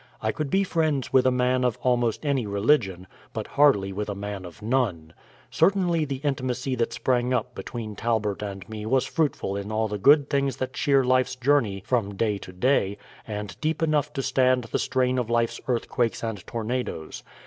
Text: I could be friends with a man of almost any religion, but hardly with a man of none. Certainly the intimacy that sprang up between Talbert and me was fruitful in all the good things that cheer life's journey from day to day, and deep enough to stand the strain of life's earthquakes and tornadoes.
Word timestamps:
I 0.19 0.31
could 0.31 0.49
be 0.49 0.63
friends 0.63 1.13
with 1.13 1.27
a 1.27 1.31
man 1.31 1.63
of 1.63 1.77
almost 1.83 2.25
any 2.25 2.47
religion, 2.47 3.05
but 3.33 3.45
hardly 3.45 3.93
with 3.93 4.09
a 4.09 4.15
man 4.15 4.45
of 4.45 4.63
none. 4.63 5.13
Certainly 5.51 6.05
the 6.05 6.15
intimacy 6.23 6.73
that 6.73 6.91
sprang 6.91 7.35
up 7.35 7.53
between 7.53 7.95
Talbert 7.95 8.41
and 8.41 8.67
me 8.67 8.87
was 8.87 9.05
fruitful 9.05 9.55
in 9.55 9.71
all 9.71 9.87
the 9.87 9.99
good 9.99 10.27
things 10.27 10.57
that 10.57 10.73
cheer 10.73 11.03
life's 11.03 11.35
journey 11.35 11.83
from 11.85 12.15
day 12.15 12.39
to 12.39 12.51
day, 12.51 12.97
and 13.27 13.61
deep 13.61 13.83
enough 13.83 14.11
to 14.13 14.23
stand 14.23 14.63
the 14.63 14.79
strain 14.79 15.19
of 15.19 15.29
life's 15.29 15.61
earthquakes 15.67 16.23
and 16.23 16.47
tornadoes. 16.47 17.21